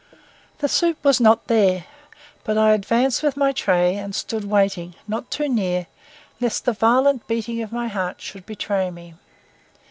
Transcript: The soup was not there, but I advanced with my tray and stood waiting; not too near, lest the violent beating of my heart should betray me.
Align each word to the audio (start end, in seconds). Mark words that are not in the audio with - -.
The 0.57 0.67
soup 0.67 0.97
was 1.03 1.21
not 1.21 1.45
there, 1.45 1.85
but 2.43 2.57
I 2.57 2.71
advanced 2.73 3.21
with 3.21 3.37
my 3.37 3.51
tray 3.51 3.97
and 3.97 4.15
stood 4.15 4.45
waiting; 4.45 4.95
not 5.07 5.29
too 5.29 5.47
near, 5.47 5.85
lest 6.39 6.65
the 6.65 6.73
violent 6.73 7.27
beating 7.27 7.61
of 7.61 7.71
my 7.71 7.87
heart 7.87 8.19
should 8.19 8.47
betray 8.47 8.89
me. 8.89 9.13